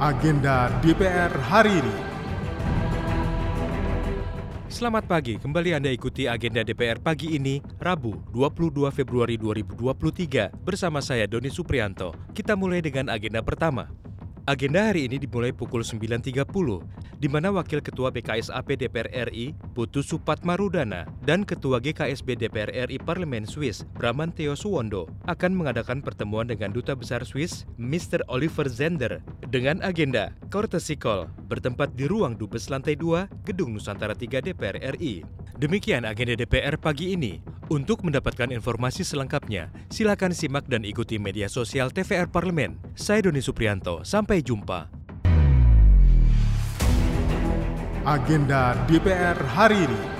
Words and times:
agenda 0.00 0.72
DPR 0.80 1.28
hari 1.44 1.76
ini. 1.76 1.96
Selamat 4.72 5.04
pagi, 5.04 5.36
kembali 5.36 5.76
Anda 5.76 5.92
ikuti 5.92 6.24
agenda 6.24 6.64
DPR 6.64 7.04
pagi 7.04 7.36
ini, 7.36 7.60
Rabu 7.76 8.16
22 8.32 8.88
Februari 8.96 9.36
2023 9.36 10.56
bersama 10.64 11.04
saya 11.04 11.28
Doni 11.28 11.52
Suprianto. 11.52 12.16
Kita 12.32 12.56
mulai 12.56 12.80
dengan 12.80 13.12
agenda 13.12 13.44
pertama. 13.44 13.92
Agenda 14.50 14.90
hari 14.90 15.06
ini 15.06 15.22
dimulai 15.22 15.54
pukul 15.54 15.86
9.30, 15.86 16.34
di 17.22 17.30
mana 17.30 17.54
Wakil 17.54 17.78
Ketua 17.78 18.10
BKSAP 18.10 18.82
DPR 18.82 19.30
RI, 19.30 19.54
Putu 19.78 20.02
Supat 20.02 20.42
Marudana, 20.42 21.06
dan 21.22 21.46
Ketua 21.46 21.78
GKSB 21.78 22.34
DPR 22.34 22.90
RI 22.90 22.98
Parlemen 22.98 23.46
Swiss, 23.46 23.86
Bramanteo 23.94 24.58
Suwondo, 24.58 25.06
akan 25.30 25.54
mengadakan 25.54 26.02
pertemuan 26.02 26.50
dengan 26.50 26.74
Duta 26.74 26.98
Besar 26.98 27.22
Swiss, 27.22 27.62
Mr. 27.78 28.26
Oliver 28.26 28.66
Zender, 28.66 29.22
dengan 29.54 29.78
agenda 29.86 30.34
Courtesy 30.50 30.98
Call, 30.98 31.30
bertempat 31.46 31.94
di 31.94 32.10
ruang 32.10 32.34
Dubes 32.34 32.66
lantai 32.74 32.98
2, 32.98 33.46
Gedung 33.46 33.78
Nusantara 33.78 34.18
3 34.18 34.50
DPR 34.50 34.82
RI. 34.98 35.22
Demikian 35.60 36.08
agenda 36.08 36.32
DPR 36.40 36.80
pagi 36.80 37.12
ini. 37.12 37.36
Untuk 37.68 38.00
mendapatkan 38.00 38.48
informasi 38.48 39.04
selengkapnya, 39.04 39.68
silakan 39.92 40.32
simak 40.32 40.64
dan 40.64 40.88
ikuti 40.88 41.20
media 41.20 41.52
sosial 41.52 41.92
TVR 41.92 42.32
Parlemen. 42.32 42.80
Saya 42.96 43.28
Doni 43.28 43.44
Suprianto, 43.44 44.00
sampai 44.00 44.40
jumpa. 44.40 44.88
Agenda 48.08 48.72
DPR 48.88 49.36
hari 49.52 49.84
ini. 49.84 50.19